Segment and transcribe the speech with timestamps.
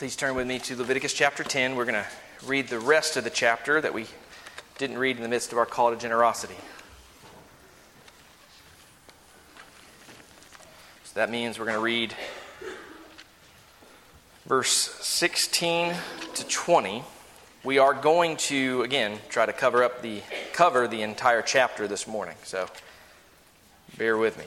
[0.00, 1.76] Please turn with me to Leviticus chapter 10.
[1.76, 4.06] We're going to read the rest of the chapter that we
[4.78, 6.56] didn't read in the midst of our call to generosity.
[11.04, 12.14] So that means we're going to read
[14.46, 15.92] verse 16
[16.32, 17.04] to 20.
[17.62, 20.22] We are going to again try to cover up the
[20.54, 22.36] cover the entire chapter this morning.
[22.44, 22.70] So
[23.98, 24.46] bear with me.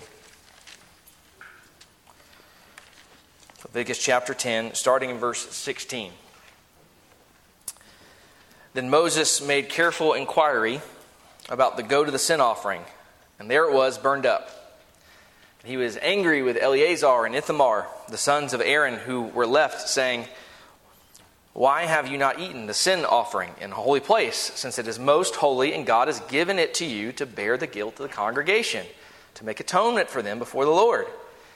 [3.73, 6.11] Leviticus chapter 10, starting in verse 16.
[8.75, 10.79] Then Moses made careful inquiry
[11.49, 12.83] about the goat of the sin offering,
[13.39, 14.77] and there it was burned up.
[15.63, 20.27] He was angry with Eleazar and Ithamar, the sons of Aaron, who were left, saying,
[21.53, 24.99] Why have you not eaten the sin offering in a holy place, since it is
[24.99, 28.15] most holy, and God has given it to you to bear the guilt of the
[28.15, 28.85] congregation,
[29.33, 31.07] to make atonement for them before the Lord?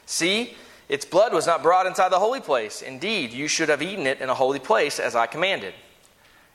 [0.08, 0.56] See,
[0.90, 2.82] its blood was not brought inside the holy place.
[2.82, 5.74] Indeed, you should have eaten it in a holy place, as I commanded.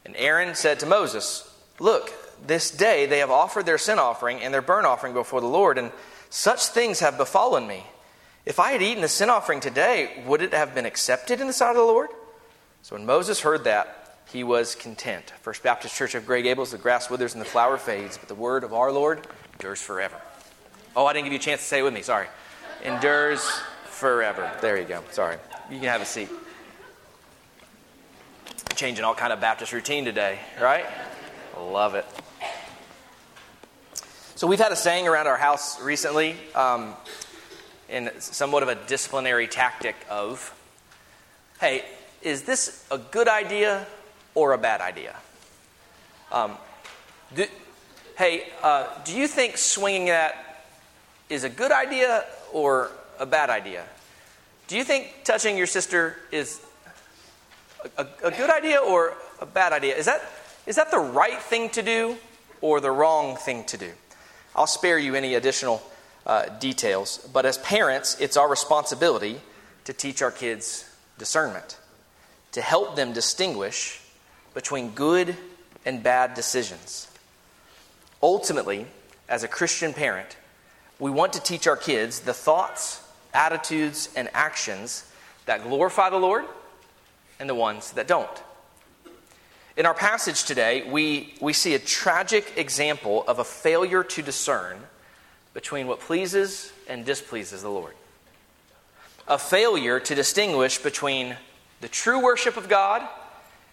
[0.05, 1.49] And Aaron said to Moses,
[1.79, 2.13] Look,
[2.47, 5.79] this day they have offered their sin offering and their burnt offering before the Lord,
[5.79, 5.93] and
[6.31, 7.85] such things have befallen me.
[8.45, 11.53] If I had eaten the sin offering today, would it have been accepted in the
[11.53, 12.09] sight of the Lord?
[12.83, 15.33] So when Moses heard that, he was content.
[15.43, 18.35] First Baptist Church of Grey Gables, the grass withers and the flower fades, but the
[18.35, 20.17] word of our Lord endures forever.
[20.97, 22.03] Oh, I didn't give you a chance to say it with me.
[22.03, 22.27] Sorry.
[22.83, 23.47] Endures
[24.03, 24.51] forever.
[24.61, 25.01] There you go.
[25.13, 25.37] Sorry.
[25.71, 26.29] You can have a seat.
[28.75, 30.85] Changing all kind of Baptist routine today, right?
[31.57, 32.05] Love it.
[34.35, 36.95] So we've had a saying around our house recently, um,
[37.89, 40.53] in somewhat of a disciplinary tactic of,
[41.61, 41.85] "Hey,
[42.23, 43.87] is this a good idea
[44.35, 45.15] or a bad idea?"
[46.33, 46.59] Um,
[47.37, 47.47] do,
[48.19, 50.65] hey, uh, do you think swinging that
[51.29, 53.85] is a good idea or a bad idea.
[54.69, 56.61] Do you think touching your sister is
[57.97, 59.97] a, a, a, good idea or a bad idea?
[59.97, 60.23] Is that,
[60.67, 62.17] is that the right thing to do
[62.61, 63.91] or the wrong thing to do?
[64.55, 65.83] I'll spare you any additional
[66.27, 69.41] uh, details, but as parents, it's our responsibility
[69.85, 70.89] to teach our kids
[71.19, 71.79] discernment,
[72.53, 74.01] to help them distinguish
[74.55, 75.37] between good
[75.85, 77.09] and bad decisions.
[78.23, 78.87] Ultimately,
[79.29, 80.37] as a Christian parent,
[80.99, 83.02] we want to teach our kids the thoughts
[83.35, 85.11] attitudes, and actions
[85.47, 86.45] that glorify the Lord
[87.39, 88.43] and the ones that don't.
[89.77, 94.79] In our passage today, we, we see a tragic example of a failure to discern
[95.55, 97.95] between what pleases and displeases the Lord.
[99.29, 101.37] A failure to distinguish between
[101.81, 103.07] the true worship of God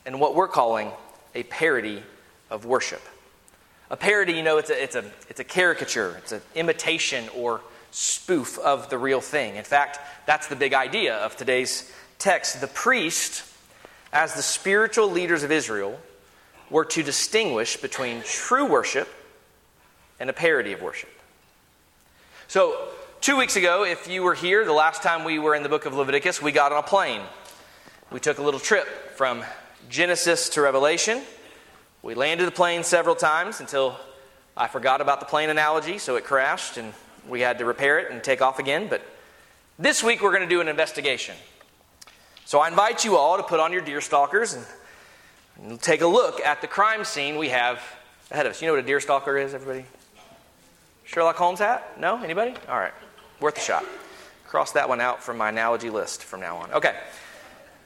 [0.06, 0.92] and what we're calling
[1.36, 2.02] a parody
[2.50, 3.02] of worship.
[3.90, 7.62] A parody, you know, it's a, it's a, it's a caricature, it's an imitation or
[7.92, 9.56] spoof of the real thing.
[9.56, 12.62] In fact, that's the big idea of today's text.
[12.62, 13.44] The priest,
[14.14, 16.00] as the spiritual leaders of Israel,
[16.70, 19.08] were to distinguish between true worship
[20.20, 21.10] and a parody of worship.
[22.48, 22.90] So,
[23.22, 25.86] two weeks ago, if you were here, the last time we were in the book
[25.86, 27.22] of Leviticus, we got on a plane.
[28.12, 29.44] We took a little trip from
[29.90, 31.22] Genesis to Revelation.
[32.02, 33.98] We landed the plane several times until
[34.56, 36.94] I forgot about the plane analogy, so it crashed and
[37.28, 38.88] we had to repair it and take off again.
[38.88, 39.02] But
[39.78, 41.36] this week we're going to do an investigation.
[42.46, 44.66] So I invite you all to put on your deer stalkers and,
[45.62, 47.82] and take a look at the crime scene we have
[48.32, 48.62] ahead of us.
[48.62, 49.86] You know what a deer stalker is, everybody?
[51.06, 52.00] Sherlock Holmes hat?
[52.00, 52.22] No?
[52.24, 52.54] Anybody?
[52.68, 52.94] All right.
[53.40, 53.86] Worth a shot.
[54.48, 56.72] Cross that one out from my analogy list from now on.
[56.74, 56.96] Okay.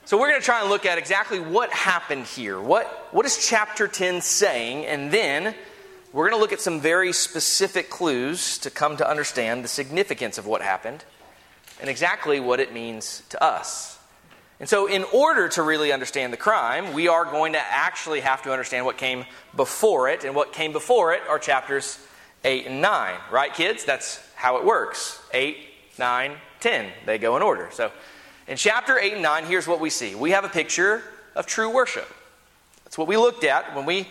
[0.06, 2.60] So we're going to try and look at exactly what happened here.
[2.60, 4.86] What, what is chapter 10 saying?
[4.86, 5.56] And then
[6.14, 10.38] we're going to look at some very specific clues to come to understand the significance
[10.38, 11.04] of what happened
[11.82, 13.98] and exactly what it means to us.
[14.60, 18.44] And so, in order to really understand the crime, we are going to actually have
[18.44, 19.26] to understand what came
[19.56, 20.24] before it.
[20.24, 22.00] And what came before it are chapters
[22.46, 23.16] 8 and 9.
[23.32, 23.84] Right, kids?
[23.84, 25.58] That's how it works 8,
[25.98, 26.92] 9, 10.
[27.08, 27.70] They go in order.
[27.74, 27.92] So,
[28.48, 31.02] in chapter 8 and 9, here's what we see we have a picture
[31.36, 32.08] of true worship.
[32.86, 34.08] That's what we looked at when we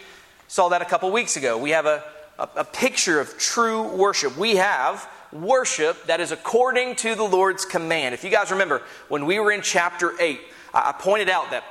[0.53, 1.57] Saw that a couple weeks ago.
[1.57, 2.05] We have a,
[2.39, 4.37] a, a picture of true worship.
[4.37, 8.15] We have worship that is according to the Lord's command.
[8.15, 10.39] If you guys remember, when we were in chapter 8,
[10.75, 11.65] I pointed out that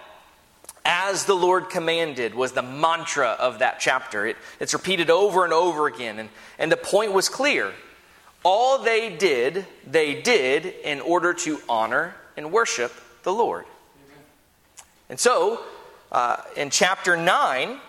[0.84, 4.26] as the Lord commanded was the mantra of that chapter.
[4.26, 6.18] It, it's repeated over and over again.
[6.18, 7.74] And, and the point was clear.
[8.42, 12.92] All they did, they did in order to honor and worship
[13.22, 13.66] the Lord.
[15.08, 15.64] And so,
[16.12, 17.80] uh, in chapter 9,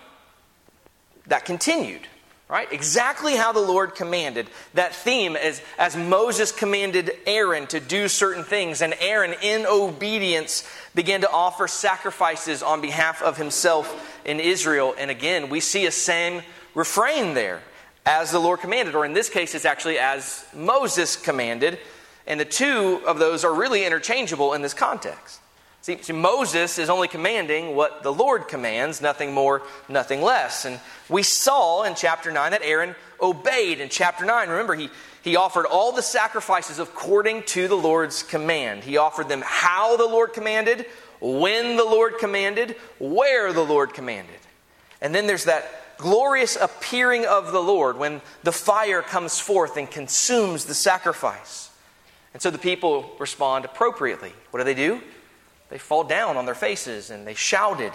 [1.26, 2.08] that continued.
[2.48, 2.70] Right?
[2.70, 4.46] Exactly how the Lord commanded.
[4.74, 10.68] That theme is as Moses commanded Aaron to do certain things, and Aaron, in obedience,
[10.94, 14.94] began to offer sacrifices on behalf of himself in Israel.
[14.98, 16.42] And again, we see a same
[16.74, 17.62] refrain there
[18.04, 21.78] as the Lord commanded, or in this case, it's actually as Moses commanded.
[22.26, 25.40] And the two of those are really interchangeable in this context.
[25.82, 30.64] See, see, Moses is only commanding what the Lord commands, nothing more, nothing less.
[30.64, 34.48] And we saw in chapter 9 that Aaron obeyed in chapter 9.
[34.48, 34.90] Remember, he,
[35.24, 38.84] he offered all the sacrifices according to the Lord's command.
[38.84, 40.86] He offered them how the Lord commanded,
[41.20, 44.38] when the Lord commanded, where the Lord commanded.
[45.00, 49.90] And then there's that glorious appearing of the Lord when the fire comes forth and
[49.90, 51.70] consumes the sacrifice.
[52.34, 54.32] And so the people respond appropriately.
[54.52, 55.00] What do they do?
[55.72, 57.94] They fall down on their faces and they shouted.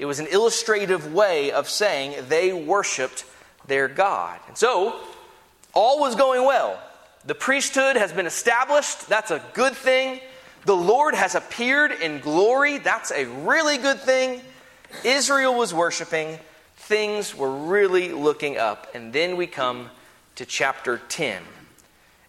[0.00, 3.24] It was an illustrative way of saying they worshiped
[3.68, 4.40] their God.
[4.48, 4.98] And so,
[5.72, 6.82] all was going well.
[7.24, 9.08] The priesthood has been established.
[9.08, 10.18] That's a good thing.
[10.64, 12.78] The Lord has appeared in glory.
[12.78, 14.40] That's a really good thing.
[15.04, 16.40] Israel was worshiping.
[16.78, 18.92] Things were really looking up.
[18.92, 19.88] And then we come
[20.34, 21.44] to chapter 10.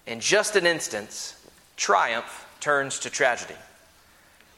[0.05, 1.43] In just an instance,
[1.75, 3.55] triumph turns to tragedy.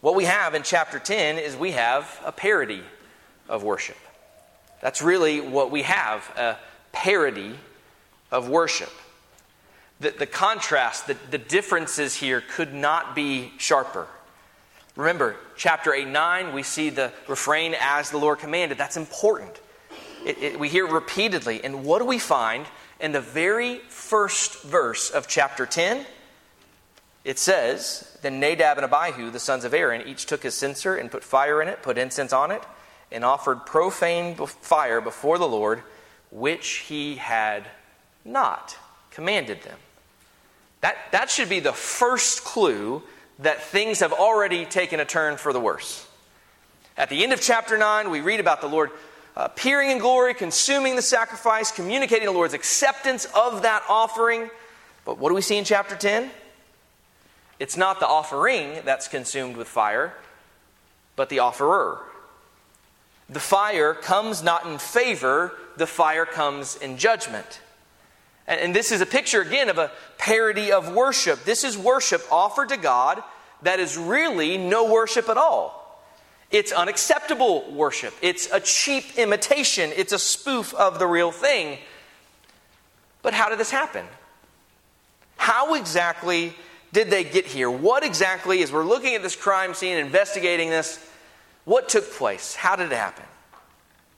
[0.02, 2.82] What we have in chapter 10 is we have a parody
[3.48, 3.98] of worship.
[4.82, 6.58] That's really what we have a
[6.92, 7.56] parody
[8.32, 8.92] of worship.
[10.00, 14.08] The, the contrast, the, the differences here could not be sharper.
[14.96, 18.80] Remember, chapter 8 9, we see the refrain as the Lord commanded.
[18.80, 19.62] That's important.
[20.26, 21.64] It, it, we hear repeatedly.
[21.64, 22.66] And what do we find
[23.00, 26.08] in the very first verse of chapter 10?
[27.24, 31.12] It says, Then Nadab and Abihu, the sons of Aaron, each took his censer and
[31.12, 32.64] put fire in it, put incense on it,
[33.12, 35.84] and offered profane fire before the Lord,
[36.32, 37.68] which he had
[38.26, 38.78] not
[39.12, 39.78] commanded them.
[40.82, 43.04] That, that should be the first clue
[43.40, 46.08] that things have already taken a turn for the worse.
[46.98, 48.92] At the end of chapter 9, we read about the Lord
[49.36, 54.50] appearing in glory, consuming the sacrifice, communicating the Lord's acceptance of that offering.
[55.06, 56.30] But what do we see in chapter 10?
[57.62, 60.16] It's not the offering that's consumed with fire,
[61.16, 62.00] but the offerer.
[63.30, 67.62] The fire comes not in favor, the fire comes in judgment.
[68.48, 71.44] And, and, this is a picture, again, of a parody of worship.
[71.44, 73.22] This is worship offered to God
[73.62, 76.04] that is really no worship at all.
[76.50, 81.78] It's unacceptable worship, it's a cheap imitation, it's a spoof of the real thing.
[83.22, 84.08] But how did this happen?
[85.38, 86.56] How exactly
[86.94, 87.70] did they get here?
[87.70, 91.00] What exactly, as we're looking at this crime scene, investigating this,
[91.66, 92.56] what took place?
[92.56, 93.26] How did it happen?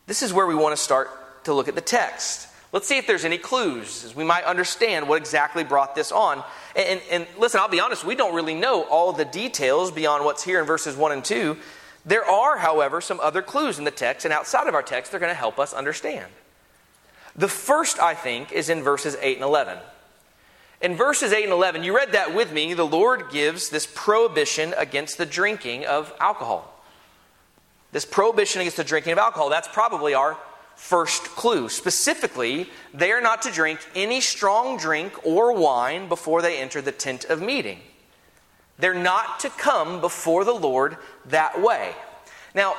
[0.07, 1.09] This is where we want to start
[1.45, 2.47] to look at the text.
[2.71, 6.43] Let's see if there's any clues as we might understand what exactly brought this on.
[6.75, 10.25] And, and, and, listen, I'll be honest, we don't really know all the details beyond
[10.25, 11.55] what's here in verses 1 and 2.
[12.05, 15.19] There are, however, some other clues in the text, and outside of our text, they're
[15.19, 16.25] going to help us understand.
[17.35, 19.77] The first, I think, is in verses 8 and 11.
[20.83, 22.73] In verses 8 and 11, you read that with me.
[22.73, 26.69] The Lord gives this prohibition against the drinking of alcohol.
[27.93, 30.37] This prohibition against the drinking of alcohol, that's probably our
[30.75, 31.69] first clue.
[31.69, 36.91] Specifically, they are not to drink any strong drink or wine before they enter the
[36.91, 37.79] tent of meeting.
[38.77, 40.97] They're not to come before the Lord
[41.27, 41.93] that way.
[42.53, 42.75] Now,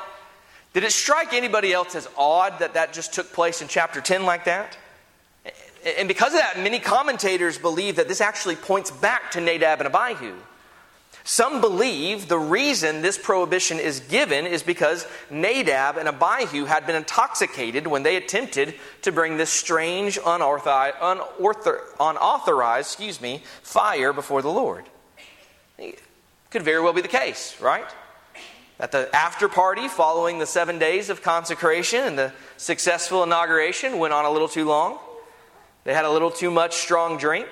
[0.75, 4.25] did it strike anybody else as odd that that just took place in chapter 10
[4.27, 4.77] like that?
[5.85, 9.95] And because of that, many commentators believe that this actually points back to Nadab and
[9.95, 10.35] Abihu.
[11.27, 16.97] Some believe the reason this prohibition is given is because Nadab and Abihu had been
[16.97, 20.97] intoxicated when they attempted to bring this strange, unauthorized,
[21.99, 24.85] unauthorized excuse me, fire before the Lord.
[26.51, 27.87] Could very well be the case, right?
[28.79, 34.13] At the after party following the seven days of consecration and the successful inauguration went
[34.13, 34.99] on a little too long.
[35.85, 37.47] They had a little too much strong drink.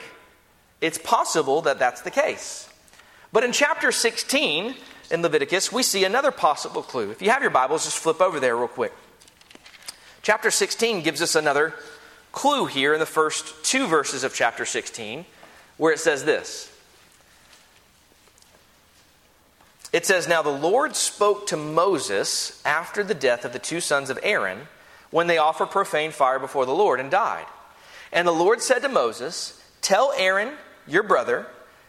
[0.80, 2.68] It's possible that that's the case.
[3.32, 4.74] But in chapter 16
[5.10, 7.10] in Leviticus, we see another possible clue.
[7.10, 8.92] If you have your Bibles, just flip over there real quick.
[10.22, 11.74] Chapter 16 gives us another
[12.30, 15.24] clue here in the first two verses of chapter 16,
[15.76, 16.68] where it says this.
[19.92, 24.08] It says, Now the Lord spoke to Moses after the death of the two sons
[24.10, 24.68] of Aaron
[25.10, 27.46] when they offered profane fire before the Lord and died.
[28.12, 30.50] And the Lord said to Moses, Tell Aaron,
[30.86, 31.46] your brother,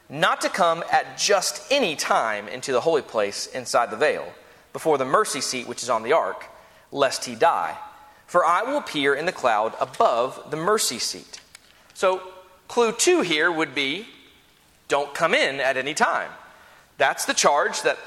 [0.09, 4.31] not to come at just any time into the holy place inside the veil,
[4.71, 6.45] before the mercy seat which is on the ark,
[6.91, 7.77] lest he die.
[8.25, 11.39] for I will appear in the cloud above the mercy seat.
[11.93, 12.21] So,
[12.67, 14.07] clue two here would be
[14.87, 16.31] don't come in at any time.
[16.97, 17.99] That's the charge that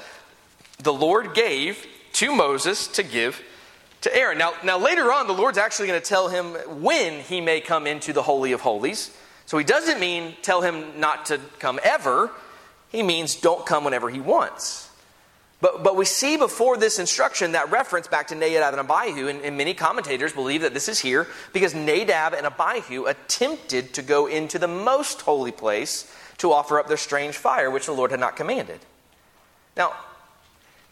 [0.79, 3.41] the Lord gave to Moses to give
[4.01, 4.37] to Aaron.
[4.37, 7.87] Now, now later on, the Lord's actually going to tell him when he may come
[7.87, 9.15] into the Holy of Holies.
[9.45, 12.31] So he doesn't mean tell him not to come ever.
[12.89, 14.87] He means don't come whenever he wants.
[15.59, 19.41] But, but we see before this instruction that reference back to Nadab and Abihu, and,
[19.41, 24.27] and, many commentators believe that this is here because Nadab and Abihu attempted to go
[24.27, 28.19] into the most holy place to offer up their strange fire, which the Lord had
[28.19, 28.79] not commanded.
[29.75, 29.93] Now,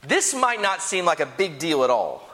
[0.02, 2.28] this might not seem like a big deal at all,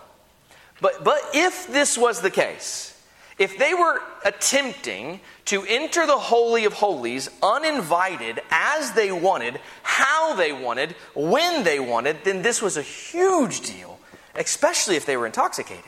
[0.82, 2.92] but, but if this was the case,
[3.38, 10.36] if they were attempting to enter the Holy of Holies uninvited as they wanted, how
[10.36, 14.00] they wanted, when they wanted, then this was a huge deal,
[14.36, 15.84] especially if they were intoxicated.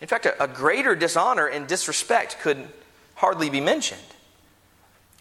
[0.00, 2.68] In fact, a, a greater dishonor and disrespect could
[3.14, 4.00] hardly be mentioned.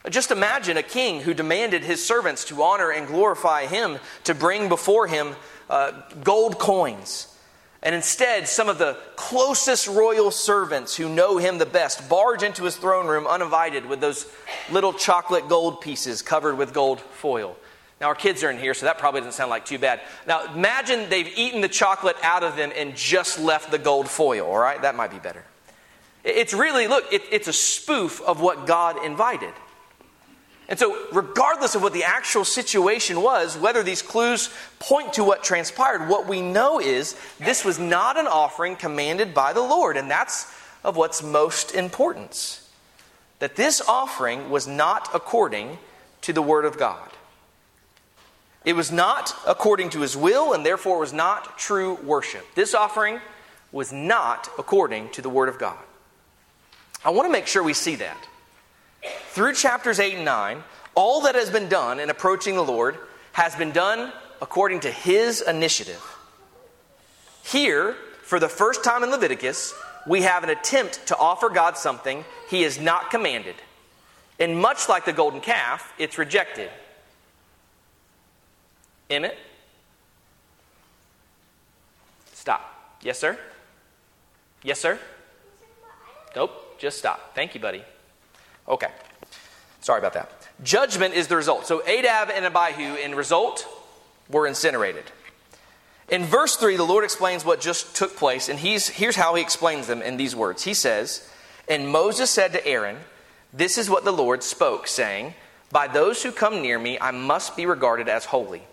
[0.10, 4.70] Just imagine a king who demanded his servants to honor and glorify him, to bring
[4.70, 5.36] before him
[5.70, 5.92] uh,
[6.24, 7.36] gold coins
[7.82, 12.66] and instead, some of the closest royal servants who know him the best barge into
[12.66, 14.28] his throne room uninvited with those
[14.70, 17.56] little chocolate gold pieces covered with gold foil.
[18.02, 20.02] Now, our kids are in here, so that probably doesn't sound like too bad.
[20.28, 24.46] Now, imagine they've eaten the chocolate out of them and just left the gold foil,
[24.46, 24.82] all right?
[24.82, 25.44] That might be better.
[26.24, 29.54] It's really, look, it, it's a spoof of what God invited.
[30.70, 35.44] And so, regardless of what the actual situation was, whether these clues point to what
[35.44, 39.98] transpired, what we know is this was not an offering commanded by the Lord.
[39.98, 40.46] And that's
[40.84, 42.70] of what's most importance.
[43.40, 45.80] That this offering was not according
[46.22, 47.10] to the Word of God.
[48.64, 52.46] It was not according to His will, and therefore was not true worship.
[52.54, 53.20] This offering
[53.72, 55.78] was not according to the Word of God.
[57.04, 58.29] I want to make sure we see that
[59.30, 60.64] through chapters 8 and 9,
[60.96, 62.98] all that has been done in approaching the Lord
[63.34, 66.04] has been done according to his initiative.
[67.44, 69.74] Here, for the first time in Leviticus,
[70.08, 73.56] we have an attempt to offer God something he has not commanded.
[74.40, 76.70] And much like the golden calf, it's rejected.
[79.10, 79.38] Emmett?
[82.34, 82.98] Stop.
[83.02, 83.38] Yes, sir?
[84.64, 85.00] Yes, sir?
[86.36, 87.36] Nope, just stop.
[87.36, 87.84] Thank you, buddy.
[88.70, 88.92] Okay.
[89.82, 90.32] Sorry about that.
[90.64, 91.66] Judgment is the result.
[91.66, 93.66] So Nadab and Abihu, in result,
[94.30, 95.06] were incinerated.
[96.10, 99.42] In verse 3, the Lord explains what just took place, and he's, here's how he
[99.42, 100.64] explains them in these words.
[100.64, 101.30] He says,
[101.68, 102.98] And Moses said to Aaron,
[103.54, 105.36] This is what the Lord spoke, saying,
[105.72, 108.64] By those who come near me, I must be regarded as holy,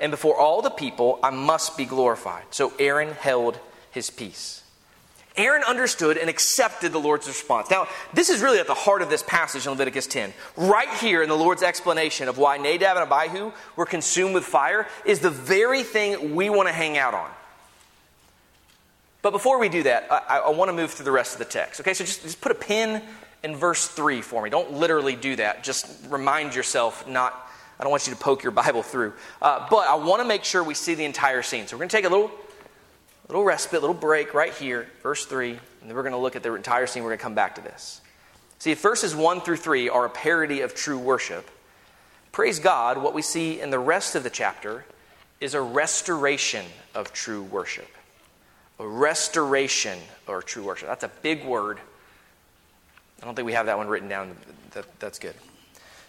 [0.00, 2.46] and before all the people, I must be glorified.
[2.50, 3.58] So Aaron held
[3.90, 4.62] his peace.
[5.36, 7.70] Aaron understood and accepted the Lord's response.
[7.70, 10.32] Now, this is really at the heart of this passage in Leviticus 10.
[10.56, 14.86] Right here in the Lord's explanation of why Nadab and Abihu were consumed with fire
[15.04, 17.30] is the very thing we want to hang out on.
[19.22, 21.46] But before we do that, I, I want to move through the rest of the
[21.46, 21.80] text.
[21.80, 23.02] Okay, so just, just put a pin
[23.42, 24.50] in verse 3 for me.
[24.50, 25.64] Don't literally do that.
[25.64, 29.12] Just remind yourself, not, I don't want you to poke your Bible through.
[29.42, 31.66] Uh, but I want to make sure we see the entire scene.
[31.66, 32.30] So we're going to take a little
[33.28, 36.42] little respite, little break right here, verse 3, and then we're going to look at
[36.42, 37.02] the entire scene.
[37.02, 38.00] We're going to come back to this.
[38.58, 41.50] See, verses 1 through 3 are a parody of true worship.
[42.32, 44.84] Praise God, what we see in the rest of the chapter
[45.40, 46.64] is a restoration
[46.94, 47.88] of true worship.
[48.78, 50.88] A restoration or true worship.
[50.88, 51.78] That's a big word.
[53.22, 54.36] I don't think we have that one written down.
[54.72, 55.34] That, that's good.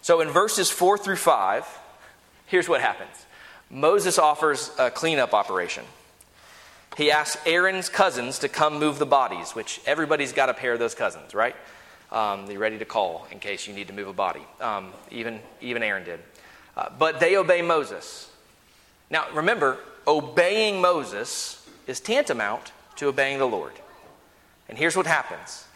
[0.02, 1.66] So in verses 4 through 5,
[2.46, 3.26] here's what happens
[3.70, 5.84] Moses offers a cleanup operation
[6.98, 10.80] he asks Aaron's cousins to come move the bodies, which everybody's got a pair of
[10.80, 11.54] those cousins, right?
[12.10, 14.42] Um, they're ready to call in case you need to move a body.
[14.60, 16.18] Um, even, even Aaron did.
[16.76, 18.28] Uh, but they obey Moses.
[19.10, 19.78] Now, remember,
[20.08, 23.74] obeying Moses is tantamount to obeying the Lord.
[24.68, 25.68] And here's what happens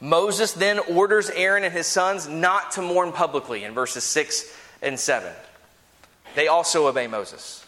[0.00, 4.98] Moses then orders Aaron and his sons not to mourn publicly in verses 6 and
[4.98, 5.30] 7.
[6.34, 7.61] They also obey Moses.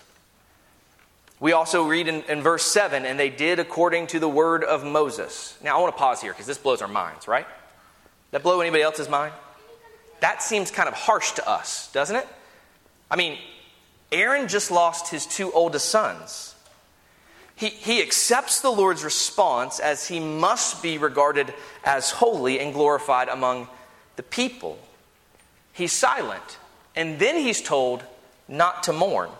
[1.40, 4.84] We also read in, in, verse 7 and they did according to the word of
[4.84, 5.58] Moses.
[5.62, 7.46] Now, I want to pause here because this blows our minds, right?
[8.30, 9.32] That blow anybody else's mind?
[10.20, 12.26] That seems kind of harsh to us, doesn't it?
[13.10, 13.38] I mean,
[14.10, 16.54] Aaron just lost his two oldest sons.
[17.56, 21.52] He, he accepts the Lord's response as he must be regarded
[21.84, 23.68] as holy and glorified among
[24.16, 24.78] the people.
[25.72, 26.58] He's silent,
[26.96, 28.02] and then he's told
[28.48, 29.30] not to mourn.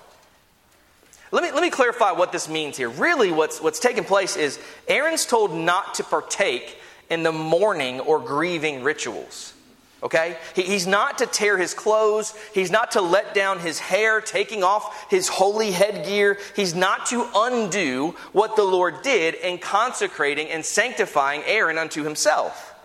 [1.35, 2.89] Let me, let me clarify what this means here.
[2.89, 6.79] Really, what's, what's taking place is Aaron's told not to partake
[7.11, 9.53] in the mourning or grieving rituals.
[10.01, 10.37] Okay?
[10.55, 12.35] He, he's not to tear his clothes.
[12.55, 16.39] He's not to let down his hair, taking off his holy headgear.
[16.55, 22.77] He's not to undo what the Lord did in consecrating and sanctifying Aaron unto himself.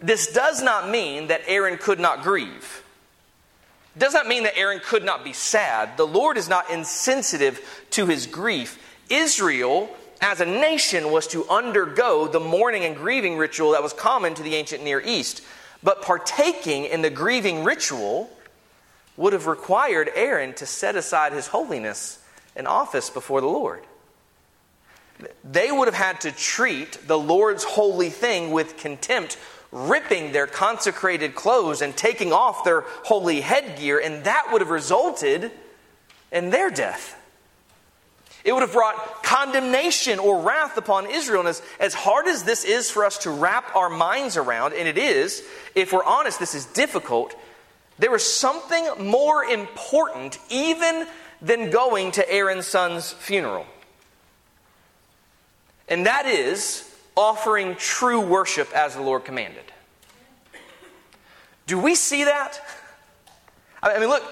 [0.00, 2.83] This does not mean that Aaron could not grieve.
[3.96, 5.96] Does not mean that Aaron could not be sad.
[5.96, 8.78] The Lord is not insensitive to his grief.
[9.08, 14.34] Israel, as a nation, was to undergo the mourning and grieving ritual that was common
[14.34, 15.42] to the ancient Near East.
[15.82, 18.30] But partaking in the grieving ritual
[19.16, 22.18] would have required Aaron to set aside his holiness
[22.56, 23.84] and office before the Lord.
[25.44, 29.38] They would have had to treat the Lord's holy thing with contempt,
[29.74, 35.50] ripping their consecrated clothes and taking off their holy headgear, and that would have resulted
[36.30, 37.20] in their death.
[38.44, 41.40] It would have brought condemnation or wrath upon Israel.
[41.40, 44.86] And as, as hard as this is for us to wrap our minds around, and
[44.86, 45.42] it is,
[45.74, 47.34] if we're honest, this is difficult,
[47.98, 51.06] there was something more important even
[51.42, 53.66] than going to Aaron's son's funeral.
[55.88, 56.83] And that is
[57.16, 59.64] offering true worship as the Lord commanded.
[61.66, 62.60] Do we see that?
[63.82, 64.22] I mean, look,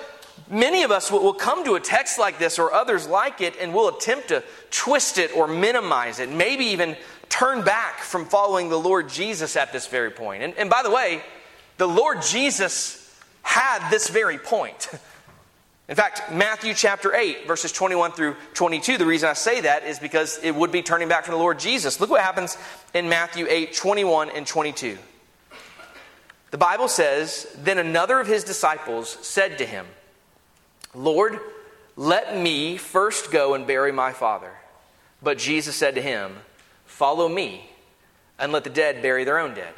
[0.53, 3.73] Many of us will come to a text like this or others like it and
[3.73, 6.95] will attempt to twist it or minimize it, maybe even
[7.31, 10.43] turn back from following the Lord Jesus at this very point.
[10.43, 11.23] And, and by the way,
[11.79, 14.91] the Lord Jesus had this very point.
[15.93, 19.99] In fact, Matthew chapter 8, verses 21 through 22, the reason I say that is
[19.99, 22.01] because it would be turning back from the Lord Jesus.
[22.01, 22.57] Look what happens
[22.95, 24.97] in Matthew 8, 21 and 22.
[26.51, 29.85] The Bible says, Then another of his disciples said to him,
[30.95, 31.39] Lord,
[31.95, 34.53] let me first go and bury my father.
[35.23, 36.39] But Jesus said to him,
[36.87, 37.69] Follow me,
[38.39, 39.75] and let the dead bury their own dead.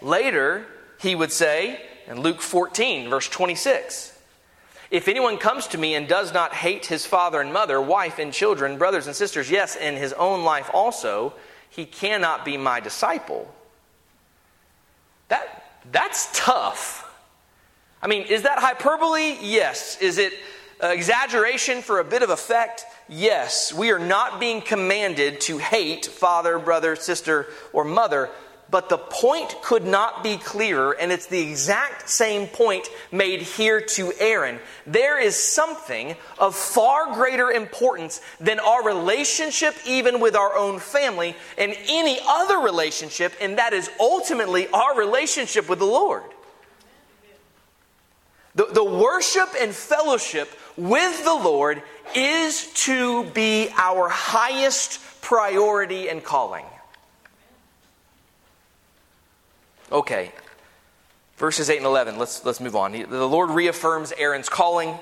[0.00, 0.64] Later,
[0.98, 4.11] he would say, in Luke 14, verse 26,
[4.92, 8.30] If anyone comes to me and does not hate his father and mother, wife and
[8.30, 11.32] children, brothers and sisters, yes, and his own life also,
[11.70, 13.52] he cannot be my disciple.
[15.28, 17.10] That, that's tough.
[18.02, 19.38] I mean, is that hyperbole?
[19.40, 19.96] Yes.
[20.02, 20.34] Is it
[20.82, 22.84] exaggeration for a bit of effect?
[23.08, 23.72] Yes.
[23.72, 28.28] We are not being commanded to hate father, brother, sister, or mother,
[28.72, 33.82] but the point could not be clearer, and it's the exact same point made here
[33.82, 34.58] to Aaron.
[34.86, 41.36] There is something of far greater importance than our relationship, even with our own family,
[41.58, 46.22] and any other relationship, and that is ultimately our relationship with the Lord.
[48.54, 51.82] The, the worship and fellowship with the Lord
[52.16, 56.64] is to be our highest priority and calling.
[59.92, 60.32] Okay,
[61.36, 62.92] verses 8 and 11, let's, let's move on.
[62.92, 64.94] The Lord reaffirms Aaron's calling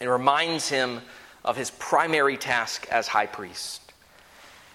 [0.00, 1.02] and reminds him
[1.44, 3.82] of his primary task as high priest.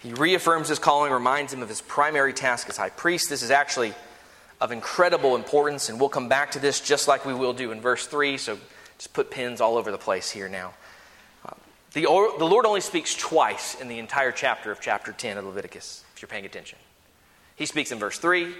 [0.01, 3.27] He reaffirms his calling, reminds him of his primary task as high priest.
[3.31, 3.95] This is actually
[4.61, 7.81] of incredible importance, and we'll come back to this just like we will do in
[7.81, 8.37] verse 3.
[8.37, 8.59] So
[8.99, 10.73] just put pins all over the place here now.
[11.43, 11.55] Uh,
[11.93, 16.03] the, the Lord only speaks twice in the entire chapter of chapter 10 of Leviticus,
[16.15, 16.77] if you're paying attention.
[17.55, 18.53] He speaks in verse 3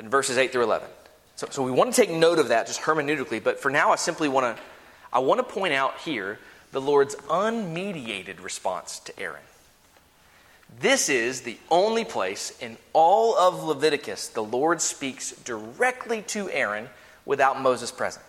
[0.00, 0.88] and verses 8 through 11.
[1.36, 3.96] So, so we want to take note of that just hermeneutically, but for now I
[3.96, 4.62] simply want to
[5.12, 6.38] I want to point out here
[6.72, 9.42] the Lord's unmediated response to Aaron.
[10.78, 16.88] This is the only place in all of Leviticus the Lord speaks directly to Aaron
[17.26, 18.24] without Moses present.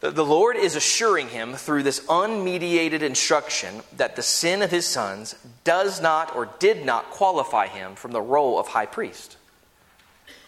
[0.00, 5.34] The Lord is assuring him through this unmediated instruction that the sin of his sons
[5.64, 9.36] does not or did not qualify him from the role of high priest.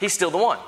[0.00, 0.58] He's still the one.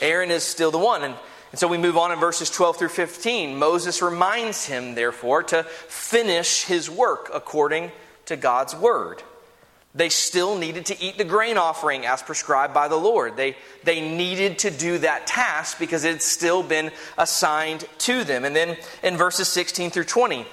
[0.00, 1.02] Aaron is still the one.
[1.02, 1.14] And,
[1.52, 3.58] and so we move on in verses 12 through 15.
[3.58, 7.90] Moses reminds him, therefore, to finish his work according
[8.26, 9.22] to God's word.
[9.94, 13.36] They still needed to eat the grain offering as prescribed by the Lord.
[13.36, 18.44] They, they needed to do that task because it had still been assigned to them.
[18.44, 20.46] And then in verses 16 through 20,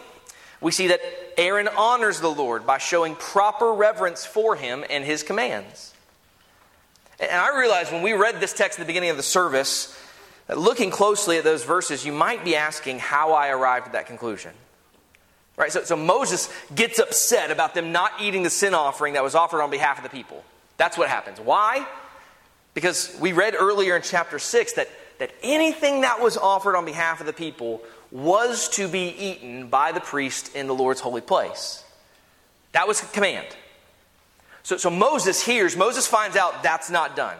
[0.61, 1.01] we see that
[1.37, 5.94] Aaron honors the Lord by showing proper reverence for him and his commands.
[7.19, 9.97] And I realized when we read this text at the beginning of the service,
[10.49, 14.51] looking closely at those verses, you might be asking how I arrived at that conclusion.
[15.57, 15.71] Right?
[15.71, 19.61] So, so Moses gets upset about them not eating the sin offering that was offered
[19.61, 20.43] on behalf of the people.
[20.77, 21.39] That's what happens.
[21.39, 21.87] Why?
[22.73, 27.21] Because we read earlier in chapter 6 that, that anything that was offered on behalf
[27.21, 31.83] of the people was to be eaten by the priest in the Lord's holy place.
[32.73, 33.47] That was command.
[34.65, 37.37] So, so Moses hears, Moses finds out that's not done.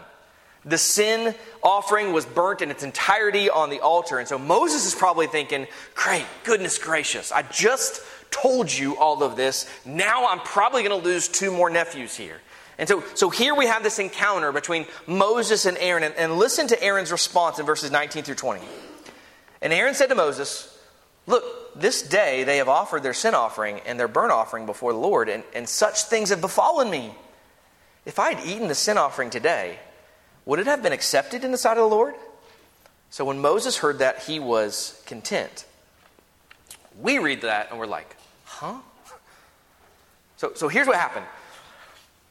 [0.64, 4.20] The sin offering was burnt in its entirety on the altar.
[4.20, 9.34] And so Moses is probably thinking, great, goodness gracious, I just told you all of
[9.34, 9.68] this.
[9.84, 12.40] Now I'm probably going to lose two more nephews here.
[12.78, 16.04] And so, so here we have this encounter between Moses and Aaron.
[16.04, 18.64] And, and listen to Aaron's response in verses 19 through 20.
[19.62, 20.75] And Aaron said to Moses,
[21.26, 24.98] Look, this day they have offered their sin offering and their burnt offering before the
[24.98, 27.12] Lord, and, and such things have befallen me.
[28.04, 29.78] If I had eaten the sin offering today,
[30.44, 32.14] would it have been accepted in the sight of the Lord?
[33.10, 35.64] So when Moses heard that, he was content.
[37.00, 38.76] We read that and we're like, huh?
[40.36, 41.26] So, so here's what happened.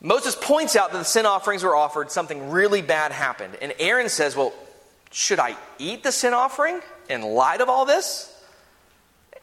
[0.01, 3.57] Moses points out that the sin offerings were offered, something really bad happened.
[3.61, 4.53] And Aaron says, Well,
[5.11, 8.31] should I eat the sin offering in light of all this?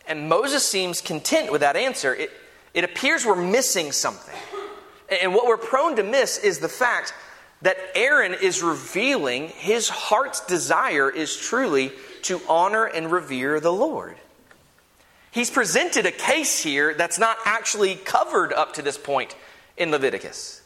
[0.06, 2.14] And Moses seems content with that answer.
[2.14, 2.30] It,
[2.74, 4.34] it appears we're missing something.
[5.20, 7.12] And what we're prone to miss is the fact
[7.62, 14.16] that Aaron is revealing his heart's desire is truly to honor and revere the Lord.
[15.30, 19.34] He's presented a case here that's not actually covered up to this point
[19.76, 20.60] in Leviticus.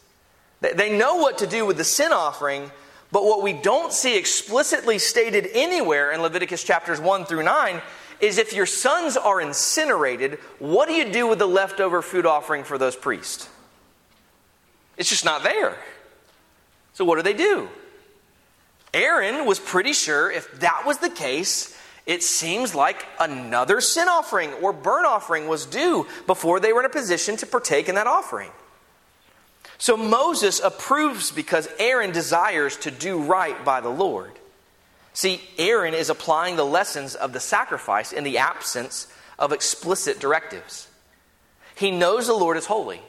[0.60, 2.70] They know what to do with the sin offering,
[3.12, 7.80] but what we don't see explicitly stated anywhere in Leviticus chapters 1 through 9
[8.20, 12.64] is if your sons are incinerated, what do you do with the leftover food offering
[12.64, 13.48] for those priests?
[14.96, 15.76] It's just not there.
[16.94, 17.68] So, what do they do?
[18.94, 21.76] Aaron was pretty sure if that was the case,
[22.06, 26.86] it seems like another sin offering or burnt offering was due before they were in
[26.86, 28.50] a position to partake in that offering.
[29.78, 34.32] So Moses approves because Aaron desires to do right by the Lord.
[35.16, 39.06] See, Aaron is applying the lessons of the sacrifice in the absence
[39.38, 40.88] of explicit directives.
[41.74, 43.00] He knows the Lord is holy.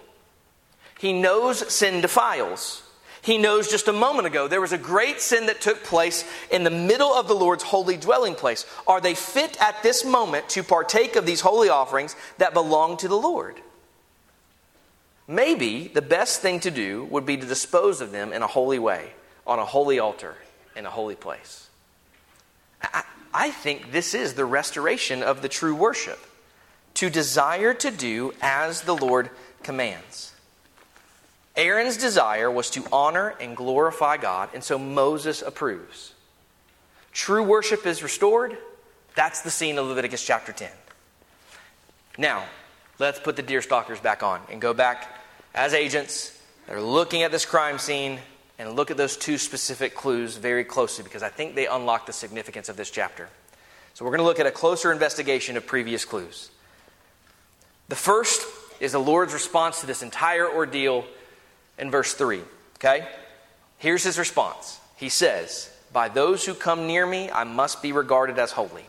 [0.99, 2.81] He knows sin defiles.
[3.21, 6.63] He knows just a moment ago there was a great sin that took place in
[6.63, 8.65] the middle of the Lord's holy dwelling place.
[8.87, 13.09] Are they fit at this moment to partake of these holy offerings that belong to
[13.09, 13.59] the Lord?
[15.27, 18.79] Maybe the best thing to do would be to dispose of them in a holy
[18.79, 19.11] way,
[19.45, 20.35] on a holy altar,
[20.73, 21.66] in a holy place.
[23.33, 26.19] I, think this is the restoration of the true worship
[26.95, 29.29] to desire to do as the Lord
[29.63, 30.33] commands.
[31.55, 36.13] Aaron's desire was to honor and glorify God, and so Moses approves.
[37.11, 38.57] True worship is restored.
[39.15, 40.69] That's the scene of Leviticus chapter 10.
[42.19, 42.43] Now,
[42.99, 45.19] let's put the deer stalkers back on and go back
[45.55, 48.19] as agents They're looking at this crime scene
[48.59, 52.13] and look at those two specific clues very closely because I think they unlock the
[52.13, 53.29] significance of this chapter.
[53.93, 56.51] So, we're going to look at a closer investigation of previous clues.
[57.87, 58.45] The first
[58.79, 61.05] is the Lord's response to this entire ordeal
[61.77, 62.41] in verse 3.
[62.75, 63.07] Okay?
[63.77, 64.79] Here's his response.
[64.95, 68.85] He says, By those who come near me, I must be regarded as holy,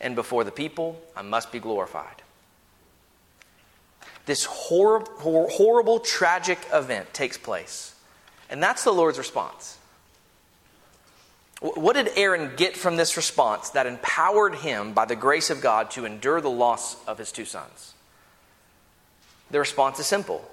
[0.00, 2.22] and before the people, I must be glorified.
[4.26, 7.94] This horrible, horrible, tragic event takes place.
[8.50, 9.78] And that's the Lord's response.
[11.60, 15.90] What did Aaron get from this response that empowered him by the grace of God
[15.92, 17.94] to endure the loss of his two sons?
[19.50, 20.48] The response is simple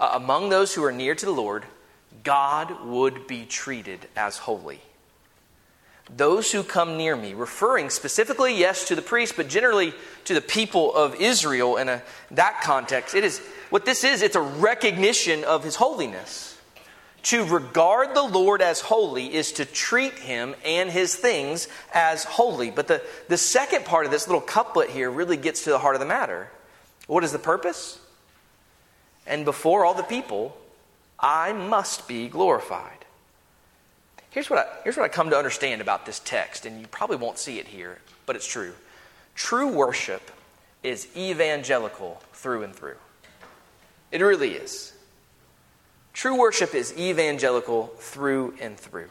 [0.00, 1.64] uh, among those who are near to the Lord,
[2.22, 4.80] God would be treated as holy.
[6.14, 10.40] Those who come near me, referring specifically, yes, to the priest, but generally to the
[10.40, 13.38] people of Israel in a, that context, it is
[13.70, 16.53] what this is, it's a recognition of his holiness.
[17.24, 22.70] To regard the Lord as holy is to treat him and his things as holy.
[22.70, 25.96] But the, the second part of this little couplet here really gets to the heart
[25.96, 26.50] of the matter.
[27.06, 27.98] What is the purpose?
[29.26, 30.56] and before all the people,
[31.18, 33.04] I must be glorified.
[34.30, 37.16] Here's what, I, here's what I come to understand about this text, and you probably
[37.16, 38.74] won't see it here, but it's true.
[39.34, 40.30] True worship
[40.82, 42.96] is evangelical through and through.
[44.10, 44.92] It really is.
[46.14, 49.10] True worship is evangelical through and through.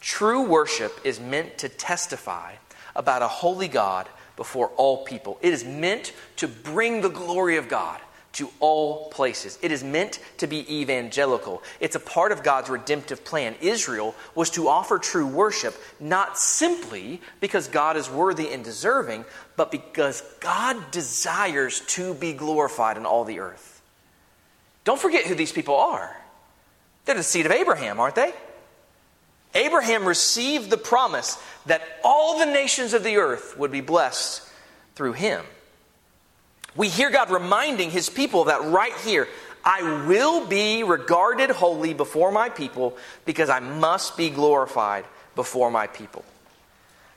[0.00, 2.52] True worship is meant to testify
[2.94, 5.38] about a holy God before all people.
[5.42, 8.00] It is meant to bring the glory of God
[8.34, 9.58] to all places.
[9.62, 11.62] It is meant to be evangelical.
[11.80, 13.54] It's a part of God's redemptive plan.
[13.60, 19.24] Israel was to offer true worship not simply because God is worthy and deserving,
[19.56, 23.73] but because God desires to be glorified in all the earth.
[24.84, 26.16] Don't forget who these people are.
[27.04, 28.32] They're the seed of Abraham, aren't they?
[29.54, 34.42] Abraham received the promise that all the nations of the earth would be blessed
[34.94, 35.44] through him.
[36.76, 39.28] We hear God reminding his people that right here.
[39.64, 45.04] I will be regarded holy before my people because I must be glorified
[45.36, 46.24] before my people.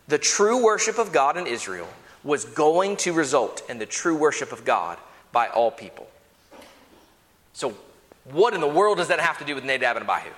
[0.07, 1.89] The true worship of God in Israel
[2.23, 4.97] was going to result in the true worship of God
[5.31, 6.07] by all people.
[7.57, 7.75] So,
[8.25, 10.29] what in the world does that have to do with Nadab and Abihu?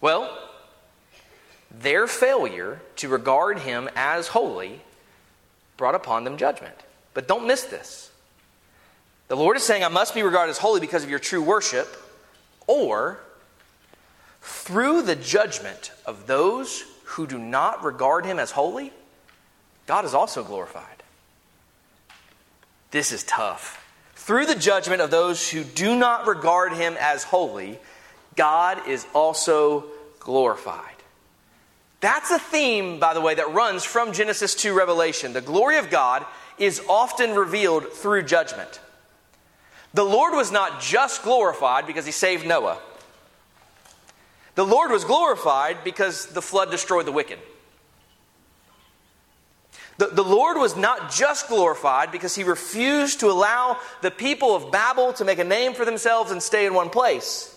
[0.00, 0.36] Well,
[1.70, 4.80] their failure to regard him as holy
[5.76, 6.74] brought upon them judgment.
[7.14, 8.10] But don't miss this.
[9.28, 11.86] The Lord is saying, I must be regarded as holy because of your true worship,
[12.66, 13.20] or
[14.42, 18.92] through the judgment of those who do not regard him as holy,
[19.86, 21.04] God is also glorified.
[22.90, 23.77] This is tough.
[24.28, 27.78] Through the judgment of those who do not regard him as holy,
[28.36, 29.86] God is also
[30.20, 30.96] glorified.
[32.00, 35.32] That's a theme, by the way, that runs from Genesis to Revelation.
[35.32, 36.26] The glory of God
[36.58, 38.80] is often revealed through judgment.
[39.94, 42.76] The Lord was not just glorified because he saved Noah.
[44.56, 47.38] The Lord was glorified because the flood destroyed the wicked.
[49.98, 54.70] The, the Lord was not just glorified because he refused to allow the people of
[54.70, 57.54] Babel to make a name for themselves and stay in one place.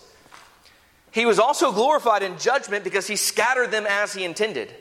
[1.12, 4.74] He was also glorified in judgment because he scattered them as he intended.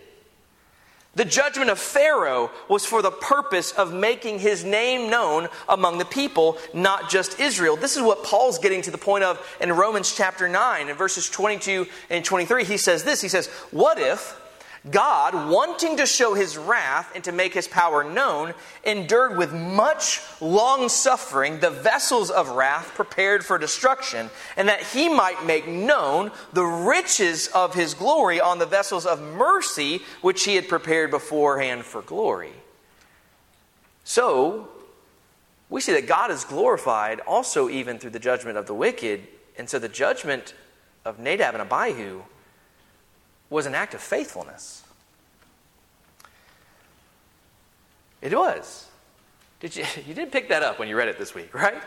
[1.14, 6.06] The judgment of Pharaoh was for the purpose of making his name known among the
[6.06, 7.76] people, not just Israel.
[7.76, 11.30] This is what Paul's getting to the point of in Romans chapter 9, in verses
[11.30, 12.64] 22 and 23.
[12.64, 14.41] He says this He says, What if
[14.90, 20.22] God, wanting to show his wrath and to make his power known, endured with much
[20.42, 26.32] long suffering the vessels of wrath prepared for destruction, and that he might make known
[26.54, 31.86] the riches of his glory on the vessels of mercy which he had prepared beforehand
[31.86, 32.54] for glory.
[34.04, 34.68] So,
[35.70, 39.28] we see that God is glorified also even through the judgment of the wicked,
[39.60, 40.56] and so the judgment
[41.06, 42.24] of Nadab and Abihu
[43.52, 44.82] was an act of faithfulness.
[48.22, 48.88] It was.
[49.60, 51.82] Did you, you didn't pick that up when you read it this week, right?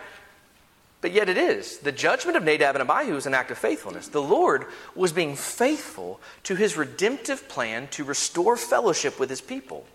[1.01, 1.79] But yet it is.
[1.79, 4.09] The judgment of Nadab and Abihu is an act of faithfulness.
[4.09, 9.87] The Lord was being faithful to his redemptive plan to restore fellowship with his people.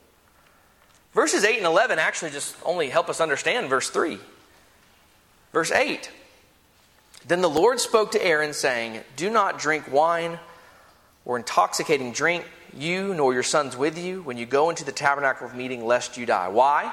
[1.14, 4.20] Verses 8 and 11 actually just only help us understand verse 3.
[5.52, 6.12] Verse 8
[7.26, 10.40] Then the Lord spoke to Aaron, saying, Do not drink wine
[11.30, 12.44] or intoxicating drink,
[12.76, 16.18] you nor your sons with you, when you go into the tabernacle of meeting, lest
[16.18, 16.48] you die.
[16.48, 16.92] Why?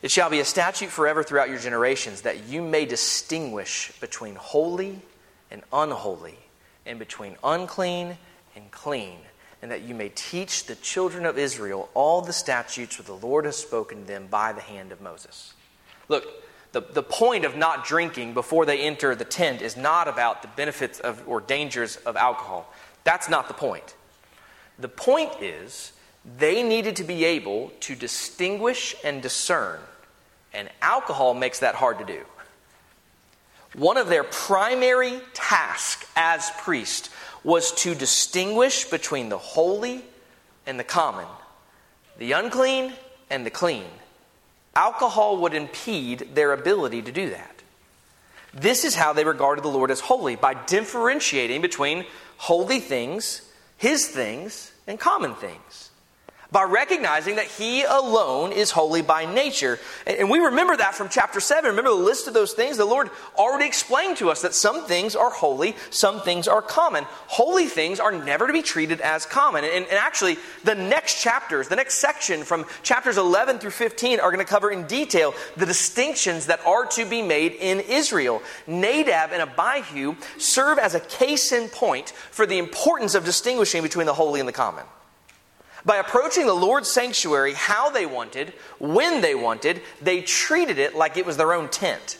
[0.00, 5.02] It shall be a statute forever throughout your generations, that you may distinguish between holy
[5.50, 6.38] and unholy,
[6.86, 8.16] and between unclean
[8.54, 9.18] and clean,
[9.60, 13.44] and that you may teach the children of Israel all the statutes which the Lord
[13.44, 15.54] has spoken to them by the hand of Moses.
[16.08, 16.28] Look,
[16.72, 20.48] the, the point of not drinking before they enter the tent is not about the
[20.48, 22.72] benefits of, or dangers of alcohol.
[23.04, 23.94] That's not the point.
[24.78, 25.92] The point is
[26.38, 29.80] they needed to be able to distinguish and discern,
[30.54, 32.20] and alcohol makes that hard to do.
[33.74, 37.10] One of their primary tasks as priest
[37.44, 40.04] was to distinguish between the holy
[40.66, 41.26] and the common,
[42.18, 42.92] the unclean
[43.30, 43.84] and the clean.
[44.74, 47.62] Alcohol would impede their ability to do that.
[48.54, 52.04] This is how they regarded the Lord as holy, by differentiating between
[52.36, 53.42] holy things,
[53.76, 55.91] his things, and common things
[56.52, 59.80] by recognizing that He alone is holy by nature.
[60.06, 61.70] And we remember that from chapter 7.
[61.70, 62.76] Remember the list of those things?
[62.76, 67.04] The Lord already explained to us that some things are holy, some things are common.
[67.26, 69.64] Holy things are never to be treated as common.
[69.64, 74.30] And, and actually, the next chapters, the next section from chapters 11 through 15 are
[74.30, 78.42] going to cover in detail the distinctions that are to be made in Israel.
[78.66, 84.06] Nadab and Abihu serve as a case in point for the importance of distinguishing between
[84.06, 84.84] the holy and the common.
[85.84, 91.16] By approaching the Lord's sanctuary how they wanted, when they wanted, they treated it like
[91.16, 92.18] it was their own tent.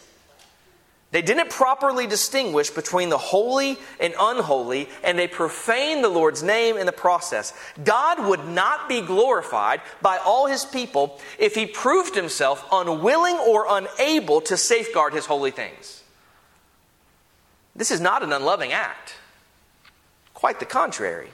[1.12, 6.79] They didn't properly distinguish between the holy and unholy, and they profaned the Lord's name
[6.79, 7.53] in the process.
[7.85, 13.66] God would not be glorified by all his people if he proved himself unwilling or
[13.68, 16.03] unable to safeguard his holy things.
[17.77, 19.14] This is not an unloving act.
[20.33, 21.29] Quite the contrary.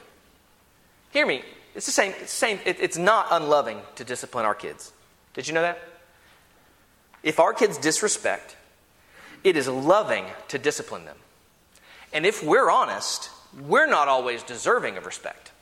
[1.12, 1.43] Hear me,
[1.79, 2.11] it's the same.
[2.21, 4.93] It's, the same it, it's not unloving to discipline our kids.
[5.35, 5.79] Did you know that?
[7.23, 8.57] If our kids disrespect,
[9.45, 11.17] it is loving to discipline them.
[12.12, 15.53] And if we're honest, we're not always deserving of respect.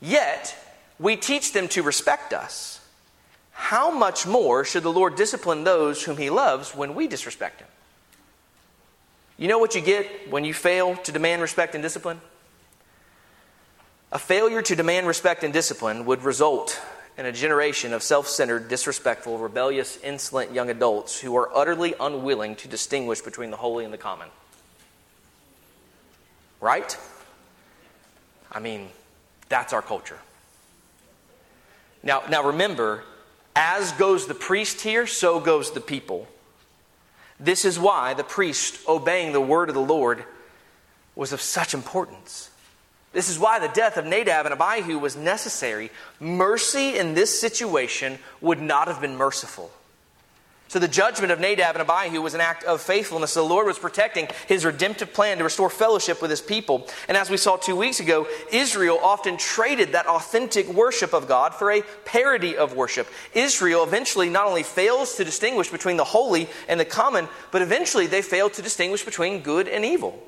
[0.00, 0.56] Yet,
[1.00, 2.80] we teach them to respect us.
[3.50, 7.68] How much more should the Lord discipline those whom He loves when we disrespect Him?
[9.36, 12.20] You know what you get when you fail to demand respect and discipline?
[14.14, 16.80] A failure to demand respect and discipline would result
[17.18, 22.54] in a generation of self centered, disrespectful, rebellious, insolent young adults who are utterly unwilling
[22.56, 24.28] to distinguish between the holy and the common.
[26.60, 26.96] Right?
[28.52, 28.88] I mean,
[29.48, 30.18] that's our culture.
[32.04, 33.02] Now, now remember,
[33.56, 36.28] as goes the priest here, so goes the people.
[37.40, 40.22] This is why the priest obeying the word of the Lord
[41.16, 42.50] was of such importance.
[43.14, 45.90] This is why the death of Nadab and Abihu was necessary.
[46.20, 49.70] Mercy in this situation would not have been merciful.
[50.66, 53.34] So the judgment of Nadab and Abihu was an act of faithfulness.
[53.34, 56.88] The Lord was protecting his redemptive plan to restore fellowship with his people.
[57.06, 61.54] And as we saw two weeks ago, Israel often traded that authentic worship of God
[61.54, 63.06] for a parody of worship.
[63.34, 68.08] Israel eventually not only fails to distinguish between the holy and the common, but eventually
[68.08, 70.20] they fail to distinguish between good and evil.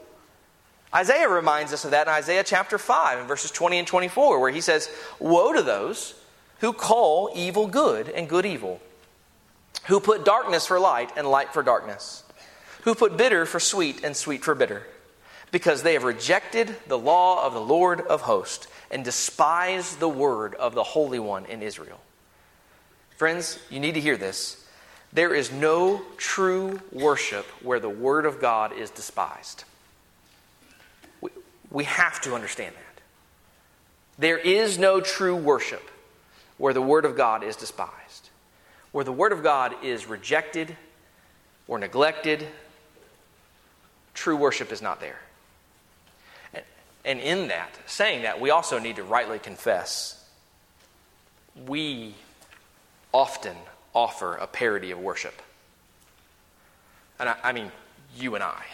[0.94, 4.50] Isaiah reminds us of that in Isaiah chapter 5, in verses 20 and 24, where
[4.50, 6.14] he says, Woe to those
[6.60, 8.80] who call evil good and good evil,
[9.86, 12.22] who put darkness for light and light for darkness,
[12.82, 14.86] who put bitter for sweet and sweet for bitter,
[15.50, 20.54] because they have rejected the law of the Lord of hosts and despised the word
[20.54, 22.00] of the Holy One in Israel.
[23.16, 24.62] Friends, you need to hear this.
[25.12, 29.64] There is no true worship where the word of God is despised.
[31.76, 33.02] We have to understand that.
[34.18, 35.90] There is no true worship
[36.56, 38.30] where the Word of God is despised,
[38.92, 40.74] where the Word of God is rejected
[41.68, 42.46] or neglected.
[44.14, 45.18] True worship is not there.
[47.04, 50.24] And in that, saying that, we also need to rightly confess
[51.66, 52.14] we
[53.12, 53.56] often
[53.94, 55.42] offer a parody of worship.
[57.20, 57.70] And I, I mean,
[58.16, 58.64] you and I.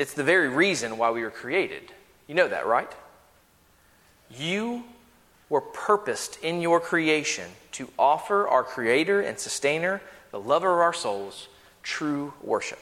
[0.00, 1.82] It's the very reason why we were created.
[2.26, 2.90] You know that, right?
[4.30, 4.84] You
[5.50, 10.94] were purposed in your creation to offer our Creator and Sustainer, the lover of our
[10.94, 11.48] souls,
[11.82, 12.78] true worship.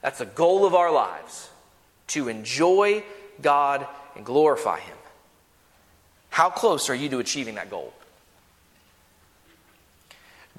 [0.00, 1.50] That's the goal of our lives
[2.06, 3.04] to enjoy
[3.42, 4.96] God and glorify Him.
[6.30, 7.92] How close are you to achieving that goal?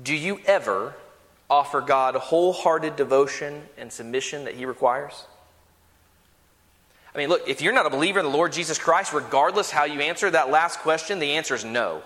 [0.04, 0.94] Do you ever
[1.50, 5.26] offer God wholehearted devotion and submission that He requires?
[7.14, 9.86] I mean, look, if you're not a believer in the Lord Jesus Christ, regardless how
[9.86, 12.04] you answer that last question, the answer is no.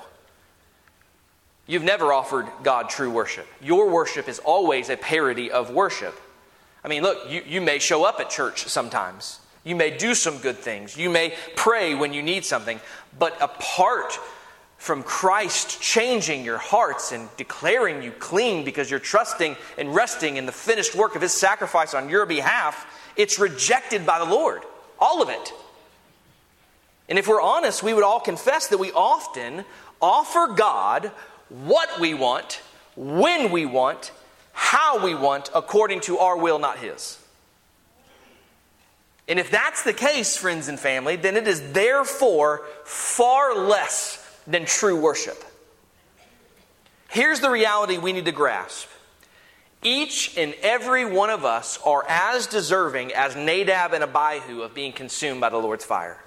[1.68, 3.48] You've never offered God true worship.
[3.62, 6.20] Your worship is always a parody of worship.
[6.84, 9.40] I mean, look, you, you may show up at church sometimes.
[9.64, 10.98] You may do some good things.
[10.98, 12.82] You may pray when you need something.
[13.18, 14.20] But apart
[14.78, 20.46] from Christ changing your hearts and declaring you clean because you're trusting and resting in
[20.46, 22.86] the finished work of His sacrifice on your behalf,
[23.16, 24.64] it's rejected by the Lord.
[25.04, 25.54] All of it.
[27.10, 29.66] And if we're honest, we would all confess that we often
[30.02, 31.12] offer God
[31.50, 32.62] what we want,
[32.96, 34.14] when we want,
[34.54, 37.20] how we want, according to our will, not His.
[39.28, 44.64] And if that's the case, friends and family, then it is therefore far less than
[44.64, 45.44] true worship.
[47.10, 48.88] Here's the reality we need to grasp
[49.84, 54.94] each and every one of us are as deserving as Nadab and Abihu of being
[54.94, 56.18] consumed by the Lord's fire.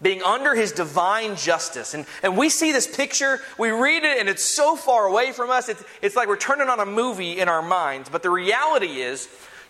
[0.00, 1.94] Being under his divine justice.
[1.94, 5.50] And, and we see this picture, we read it, and it's so far away from
[5.50, 5.68] us.
[5.68, 8.08] It's, it's like we're turning on a movie in our minds.
[8.08, 9.28] But the reality is,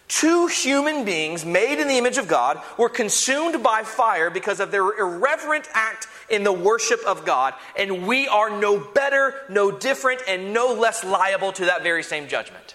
[0.09, 4.71] two human beings made in the image of God were consumed by fire because of
[4.71, 7.53] their irreverent act in the worship of God.
[7.79, 12.27] And we are no better, no different, and no less liable to that very same
[12.27, 12.75] judgment.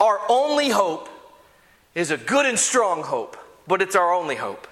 [0.00, 1.08] Our only hope
[1.94, 3.36] is a good and strong hope,
[3.66, 4.66] but it's our only hope.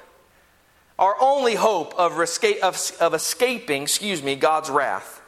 [0.99, 5.21] Our only hope of, escape, of, of escaping, excuse me, God's wrath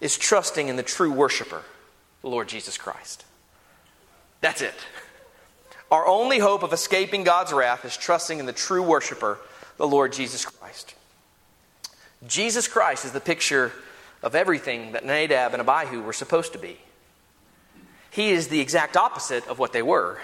[0.00, 1.62] is trusting in the true worshiper,
[2.20, 3.24] the Lord Jesus Christ.
[4.40, 4.74] That's it.
[5.90, 9.38] Our only hope of escaping God's wrath is trusting in the true worshiper,
[9.76, 10.94] the Lord Jesus Christ.
[12.26, 13.72] Jesus Christ is the picture
[14.22, 16.78] of everything that Nadab and Abihu were supposed to be.
[18.14, 20.20] He is the exact opposite of what they were.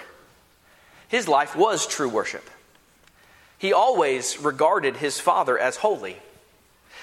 [1.09, 2.49] His life was true worship.
[3.57, 6.15] He always regarded his Father as holy.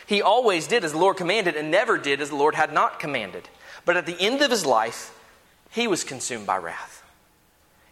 [0.06, 2.98] He always did as the Lord commanded and never did as the Lord had not
[3.00, 3.50] commanded.
[3.84, 5.14] But at the end of his life,
[5.70, 7.04] he was consumed by wrath.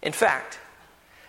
[0.00, 0.58] In fact,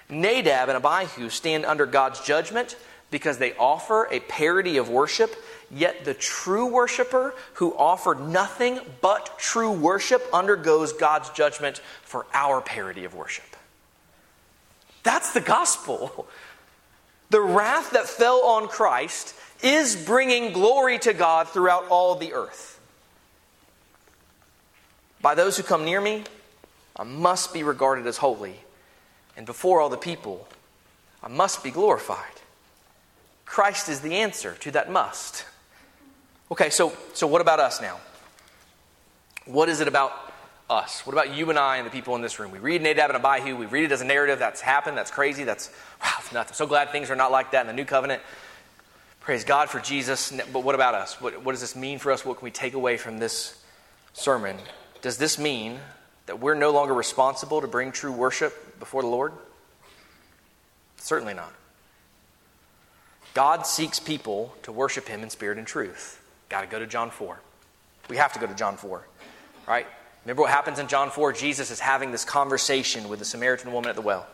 [0.07, 2.77] Nadab and Abihu stand under God's judgment
[3.11, 5.35] because they offer a parody of worship,
[5.71, 12.61] yet the true worshiper who offered nothing but true worship undergoes God's judgment for our
[12.61, 13.55] parody of worship.
[15.03, 16.27] That's the gospel.
[17.29, 22.79] The wrath that fell on Christ is bringing glory to God throughout all the earth.
[25.21, 26.23] By those who come near me,
[26.95, 28.55] I must be regarded as holy,
[29.35, 30.47] and before all the people,
[31.21, 32.23] I must be glorified.
[33.45, 35.45] Christ is the answer to that must.
[36.51, 37.99] Okay, so, so what about us now?
[39.45, 40.11] What is it about
[40.69, 41.05] us?
[41.05, 42.51] What about you and I and the people in this room?
[42.51, 45.43] We read Nadab and Abihu, we read it as a narrative that's happened, that's crazy,
[45.43, 45.69] that's,
[46.01, 46.53] wow, it's nothing.
[46.53, 48.21] So glad things are not like that in the new covenant.
[49.21, 50.31] Praise God for Jesus.
[50.53, 51.19] But what about us?
[51.19, 52.23] What, what does this mean for us?
[52.23, 53.61] What can we take away from this
[54.13, 54.55] sermon?
[55.01, 55.79] Does this mean
[56.27, 59.33] that we're no longer responsible to bring true worship before the Lord?
[60.95, 61.53] Certainly not.
[63.33, 66.21] God seeks people to worship Him in spirit and truth.
[66.49, 67.39] Got to go to John 4.
[68.09, 69.05] We have to go to John 4,
[69.67, 69.85] right?
[70.23, 71.33] Remember what happens in John 4?
[71.33, 74.27] Jesus is having this conversation with the Samaritan woman at the well.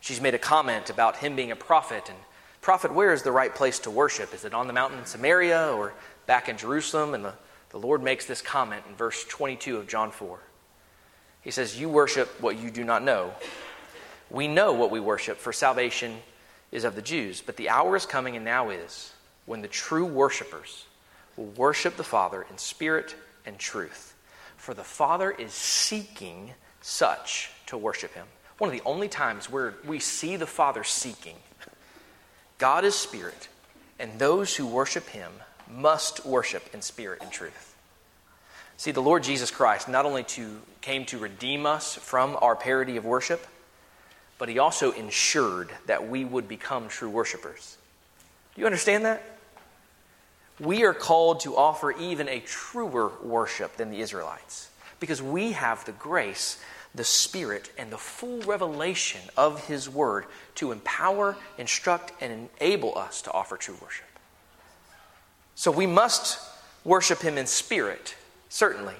[0.00, 2.08] She's made a comment about him being a prophet.
[2.08, 2.18] And,
[2.60, 4.34] prophet, where is the right place to worship?
[4.34, 5.94] Is it on the mountain in Samaria or
[6.26, 7.14] back in Jerusalem?
[7.14, 7.34] And the,
[7.70, 10.38] the Lord makes this comment in verse 22 of John 4.
[11.42, 13.32] He says, You worship what you do not know.
[14.30, 16.16] We know what we worship, for salvation
[16.70, 17.42] is of the Jews.
[17.44, 19.12] But the hour is coming, and now is,
[19.44, 20.86] when the true worshipers
[21.36, 23.14] will worship the Father in spirit
[23.46, 24.14] and truth.
[24.56, 28.26] For the Father is seeking such to worship him.
[28.58, 31.36] One of the only times where we see the Father seeking.
[32.58, 33.48] God is spirit,
[33.98, 35.32] and those who worship him
[35.68, 37.76] must worship in spirit and truth.
[38.76, 42.96] See, the Lord Jesus Christ not only to, came to redeem us from our parody
[42.96, 43.46] of worship,
[44.38, 47.76] but he also ensured that we would become true worshipers.
[48.54, 49.31] Do you understand that?
[50.62, 55.84] We are called to offer even a truer worship than the Israelites because we have
[55.84, 56.62] the grace,
[56.94, 63.22] the Spirit, and the full revelation of His Word to empower, instruct, and enable us
[63.22, 64.06] to offer true worship.
[65.54, 66.38] So we must
[66.84, 68.14] worship Him in spirit
[68.52, 68.96] Certainly.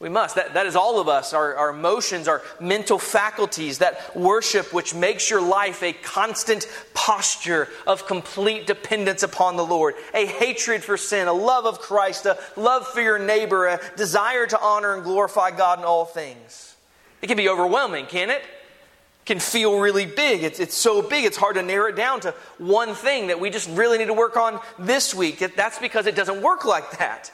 [0.00, 0.36] We must.
[0.36, 4.94] That, that is all of us, our, our emotions, our mental faculties, that worship which
[4.94, 10.96] makes your life a constant posture of complete dependence upon the Lord, a hatred for
[10.96, 15.04] sin, a love of Christ, a love for your neighbor, a desire to honor and
[15.04, 16.74] glorify God in all things.
[17.20, 18.42] It can be overwhelming, can it?
[19.26, 20.42] Can feel really big.
[20.42, 23.50] It's, it's so big, it's hard to narrow it down to one thing that we
[23.50, 25.40] just really need to work on this week.
[25.56, 27.30] That's because it doesn't work like that.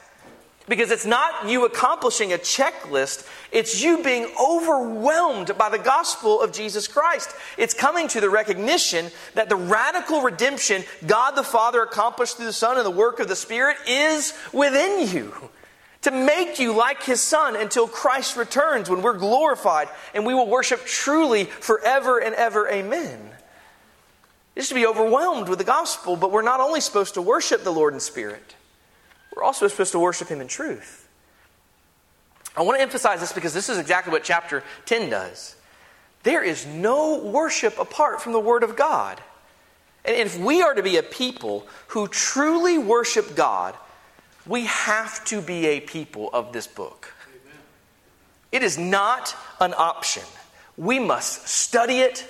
[0.67, 6.51] Because it's not you accomplishing a checklist, it's you being overwhelmed by the gospel of
[6.51, 7.29] Jesus Christ.
[7.57, 12.53] It's coming to the recognition that the radical redemption God the Father accomplished through the
[12.53, 15.33] Son and the work of the Spirit is within you.
[16.01, 20.49] To make you like His Son until Christ returns when we're glorified and we will
[20.49, 22.69] worship truly forever and ever.
[22.69, 23.31] Amen.
[24.53, 27.71] It's to be overwhelmed with the gospel, but we're not only supposed to worship the
[27.71, 28.56] Lord in spirit.
[29.37, 31.07] We're also supposed to worship Him in truth.
[32.55, 35.55] I want to emphasize this because this is exactly what chapter 10 does.
[36.23, 39.21] There is no worship apart from the Word of God.
[40.03, 43.75] And if we are to be a people who truly worship God,
[44.47, 47.13] we have to be a people of this book.
[48.51, 50.23] It is not an option.
[50.77, 52.27] We must study it,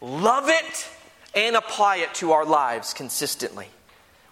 [0.00, 0.88] love it,
[1.34, 3.68] and apply it to our lives consistently.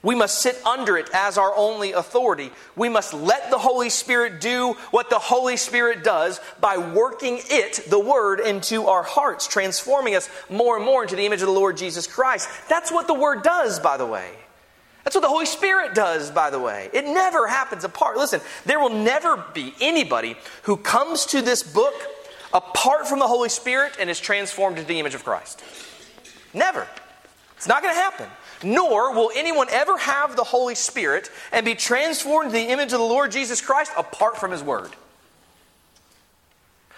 [0.05, 2.53] We must sit under it as our only authority.
[2.77, 7.87] We must let the Holy Spirit do what the Holy Spirit does by working it,
[7.89, 11.55] the Word, into our hearts, transforming us more and more into the image of the
[11.55, 12.51] Lord Jesus Christ.
[12.69, 14.31] That's what the Word does, by the way.
[15.05, 16.91] That's what the Holy Spirit does, by the way.
[16.93, 18.19] It never happens apart.
[18.19, 21.95] Listen, there will never be anybody who comes to this book
[22.53, 25.63] apart from the Holy Spirit and is transformed into the image of Christ.
[26.53, 26.87] Never.
[27.57, 28.29] It's not going to happen
[28.63, 32.99] nor will anyone ever have the Holy Spirit and be transformed to the image of
[32.99, 34.91] the Lord Jesus Christ apart from His Word.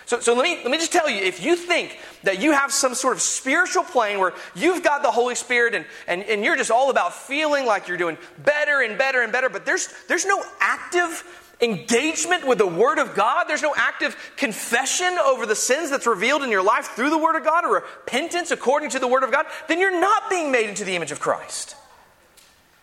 [0.06, 2.72] So, so let, me, let me just tell you if you think that you have
[2.72, 6.56] some sort of spiritual plane where you've got the Holy Spirit and, and, and you're
[6.56, 10.24] just all about feeling like you're doing better and better and better, but there's, there's
[10.24, 11.24] no active
[11.60, 16.42] engagement with the Word of God, there's no active confession over the sins that's revealed
[16.42, 19.32] in your life through the Word of God or repentance according to the Word of
[19.32, 21.76] God, then you're not being made into the image of Christ.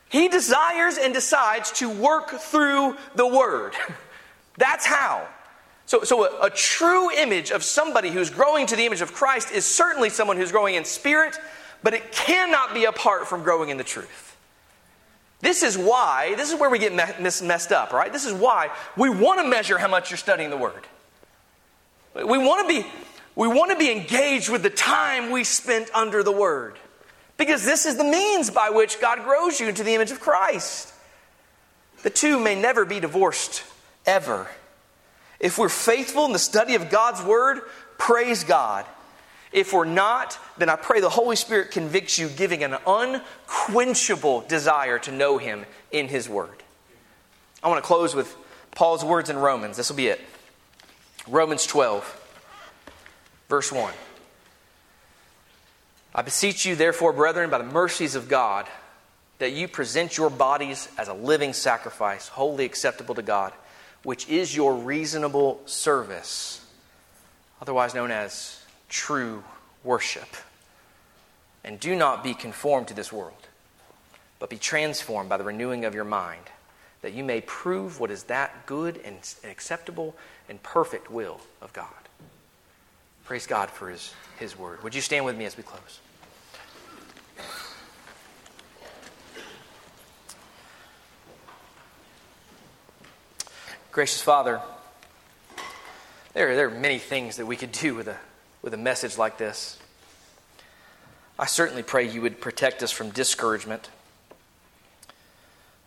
[0.10, 3.74] He desires and decides to work through the Word.
[4.58, 5.28] That's how.
[5.86, 9.52] So, so a, a true image of somebody who's growing to the image of Christ
[9.52, 11.38] is certainly someone who's growing in spirit,
[11.82, 14.33] but it cannot be apart from growing in the truth.
[15.44, 18.14] This is why, this is where we get messed up, right?
[18.14, 20.88] This is why we want to measure how much you're studying the Word.
[22.16, 22.88] We want to be,
[23.36, 26.78] we want to be engaged with the time we spent under the Word.
[27.36, 30.94] Because this is the means by which God grows you into the image of Christ.
[32.04, 33.66] The two may never be divorced,
[34.06, 34.48] ever.
[35.42, 37.64] If we're faithful in the study of God's Word,
[37.98, 38.86] praise God.
[39.54, 44.98] If we're not, then I pray the Holy Spirit convicts you, giving an unquenchable desire
[45.00, 46.64] to know Him in His Word.
[47.62, 48.36] I want to close with
[48.72, 49.78] Paul's words in Romans.
[49.78, 50.20] This will be it.
[51.28, 52.48] Romans 12,
[53.48, 53.94] verse 1.
[56.16, 58.66] I beseech you, therefore, brethren, by the mercies of God,
[59.38, 63.54] that you present your bodies as a living sacrifice, holy acceptable to God,
[64.04, 66.66] which is your reasonable service,
[67.62, 68.63] otherwise known as
[68.94, 69.44] true
[69.84, 70.28] worship.
[71.64, 73.48] And do not be conformed to this world,
[74.40, 76.44] but be transformed by the renewing of your mind,
[77.02, 80.16] that you may prove what is that good and acceptable
[80.48, 81.88] and perfect will of God.
[83.26, 84.84] Praise God for his, his word.
[84.84, 86.00] Would you stand with me as we close?
[93.92, 94.62] Gracious Father,
[96.34, 98.18] there, there are many things that we could do with a
[98.64, 99.78] with a message like this.
[101.38, 103.90] I certainly pray you would protect us from discouragement,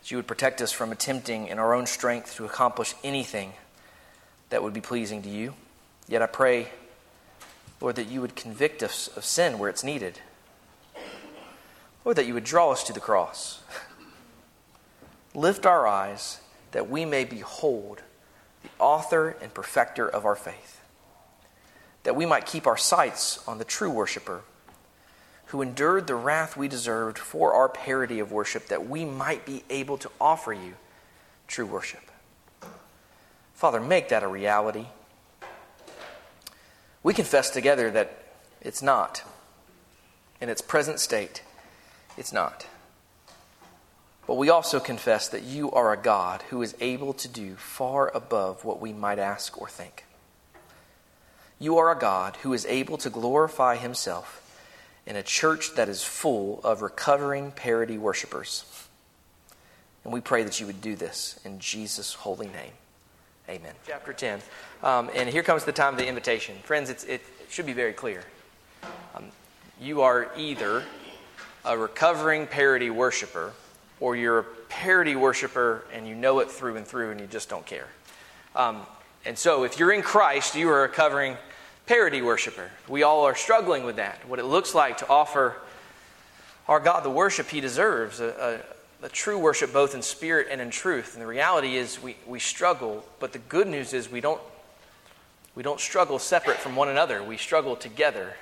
[0.00, 3.54] that you would protect us from attempting in our own strength to accomplish anything
[4.50, 5.54] that would be pleasing to you.
[6.06, 6.68] Yet I pray,
[7.80, 10.20] Lord, that you would convict us of sin where it's needed.
[12.04, 13.62] Lord, that you would draw us to the cross.
[15.34, 16.40] Lift our eyes
[16.72, 18.02] that we may behold
[18.62, 20.75] the author and perfecter of our faith
[22.06, 24.42] that we might keep our sights on the true worshiper,
[25.46, 29.64] who endured the wrath we deserved for our parody of worship, that we might be
[29.68, 30.74] able to offer you
[31.48, 32.04] true worship.
[33.54, 34.86] Father, make that a reality.
[37.02, 38.16] We confess together that
[38.60, 39.24] it's not.
[40.40, 41.42] In its present state,
[42.16, 42.68] it's not.
[44.28, 48.14] But we also confess that you are a God who is able to do far
[48.14, 50.05] above what we might ask or think.
[51.58, 54.42] You are a God who is able to glorify himself
[55.06, 58.64] in a church that is full of recovering parody worshipers.
[60.04, 62.72] And we pray that you would do this in Jesus' holy name.
[63.48, 63.74] Amen.
[63.86, 64.40] Chapter 10.
[64.82, 66.56] Um, and here comes the time of the invitation.
[66.64, 68.22] Friends, it should be very clear.
[69.14, 69.24] Um,
[69.80, 70.82] you are either
[71.64, 73.52] a recovering parody worshiper
[74.00, 77.48] or you're a parody worshiper and you know it through and through and you just
[77.48, 77.88] don't care.
[78.54, 78.82] Um,
[79.26, 81.36] and so, if you're in Christ, you are a covering
[81.86, 82.70] parody worshiper.
[82.88, 85.56] We all are struggling with that, what it looks like to offer
[86.68, 88.62] our God the worship he deserves, a,
[89.02, 91.14] a, a, true worship both in spirit and in truth.
[91.14, 94.40] And the reality is we, we struggle, but the good news is we don't,
[95.54, 98.34] we don't struggle separate from one another, we struggle together.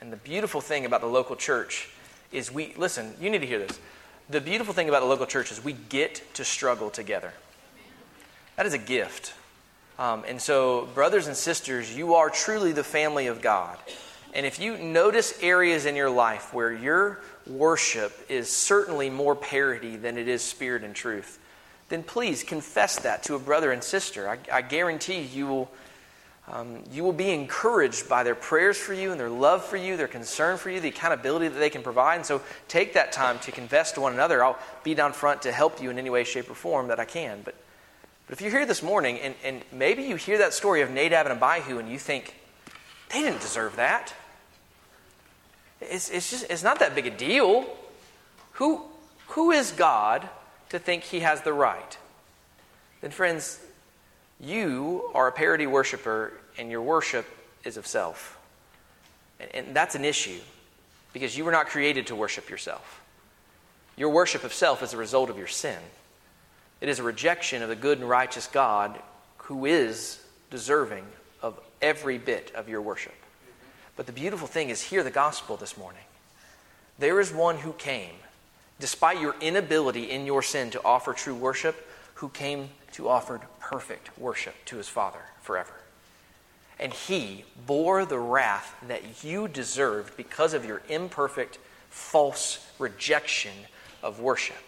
[0.00, 1.88] And the beautiful thing about the local church
[2.30, 3.78] is we, listen, you need to hear this.
[4.30, 7.32] The beautiful thing about the local church is we get to struggle together.
[8.56, 9.34] That is a gift.
[9.98, 13.78] Um, and so, brothers and sisters, you are truly the family of God.
[14.32, 19.96] And if you notice areas in your life where your worship is certainly more parody
[19.96, 21.38] than it is spirit and truth,
[21.88, 24.28] then please confess that to a brother and sister.
[24.28, 25.70] I, I guarantee you will,
[26.46, 29.96] um, you will be encouraged by their prayers for you and their love for you,
[29.96, 32.16] their concern for you, the accountability that they can provide.
[32.16, 34.44] And so take that time to confess to one another.
[34.44, 37.06] I'll be down front to help you in any way, shape, or form that I
[37.06, 37.40] can.
[37.42, 37.54] But
[38.28, 41.26] but if you're here this morning and, and maybe you hear that story of Nadab
[41.26, 42.36] and Abihu and you think,
[43.10, 44.12] they didn't deserve that.
[45.80, 47.64] It's, it's just it's not that big a deal.
[48.52, 48.82] Who,
[49.28, 50.28] who is God
[50.68, 51.96] to think he has the right?
[53.00, 53.60] Then, friends,
[54.38, 57.24] you are a parody worshiper and your worship
[57.64, 58.38] is of self.
[59.40, 60.40] And, and that's an issue
[61.14, 63.00] because you were not created to worship yourself.
[63.96, 65.78] Your worship of self is a result of your sin.
[66.80, 68.98] It is a rejection of the good and righteous God
[69.38, 70.20] who is
[70.50, 71.04] deserving
[71.42, 73.14] of every bit of your worship.
[73.96, 76.02] But the beautiful thing is, hear the gospel this morning.
[76.98, 78.14] There is one who came,
[78.78, 84.16] despite your inability in your sin to offer true worship, who came to offer perfect
[84.18, 85.72] worship to his Father forever.
[86.78, 91.58] And he bore the wrath that you deserved because of your imperfect,
[91.90, 93.52] false rejection
[94.02, 94.67] of worship.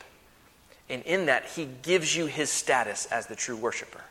[0.90, 4.02] And in that, he gives you his status as the true worshiper.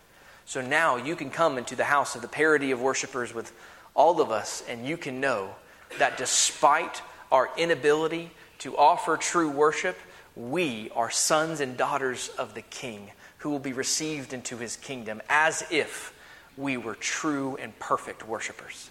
[0.46, 3.52] So now you can come into the house of the parity of worshipers with
[3.94, 5.54] all of us, and you can know
[6.00, 7.02] that despite
[7.32, 9.98] our inability to offer true worship,
[10.36, 15.22] we are sons and daughters of the King who will be received into his kingdom
[15.30, 16.14] as if
[16.58, 18.90] we were true and perfect worshipers.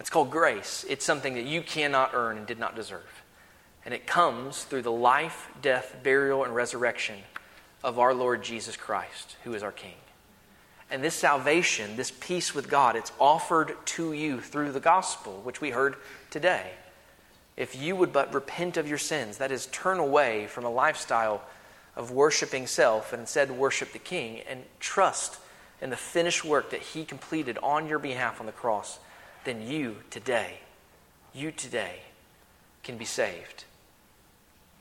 [0.00, 0.84] It's called grace.
[0.88, 3.21] It's something that you cannot earn and did not deserve.
[3.84, 7.16] And it comes through the life, death, burial, and resurrection
[7.82, 9.94] of our Lord Jesus Christ, who is our King.
[10.90, 15.60] And this salvation, this peace with God, it's offered to you through the gospel, which
[15.60, 15.96] we heard
[16.30, 16.72] today.
[17.56, 21.42] If you would but repent of your sins, that is, turn away from a lifestyle
[21.96, 25.38] of worshiping self and instead worship the King and trust
[25.80, 28.98] in the finished work that He completed on your behalf on the cross,
[29.44, 30.58] then you today,
[31.34, 32.00] you today
[32.82, 33.64] can be saved.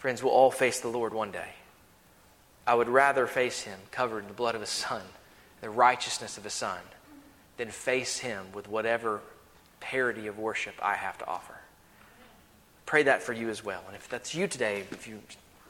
[0.01, 1.49] Friends, we'll all face the Lord one day.
[2.65, 5.03] I would rather face Him covered in the blood of His Son,
[5.61, 6.79] the righteousness of His Son,
[7.57, 9.21] than face Him with whatever
[9.79, 11.53] parody of worship I have to offer.
[12.87, 13.83] Pray that for you as well.
[13.85, 15.19] And if that's you today, if you're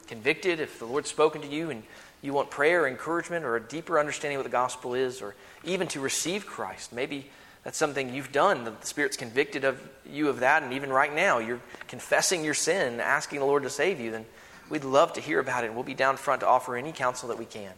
[0.06, 1.82] convicted, if the Lord's spoken to you and
[2.22, 5.88] you want prayer, encouragement, or a deeper understanding of what the gospel is, or even
[5.88, 7.26] to receive Christ, maybe
[7.64, 8.64] that's something you've done.
[8.64, 13.00] The Spirit's convicted of you of that, and even right now you're confessing your sin,
[13.00, 14.26] asking the Lord to save you, then
[14.68, 15.68] we'd love to hear about it.
[15.68, 17.72] And we'll be down front to offer any counsel that we can.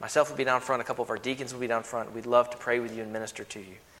[0.00, 2.12] Myself will be down front, a couple of our deacons will be down front.
[2.14, 3.76] We'd love to pray with you and minister to you.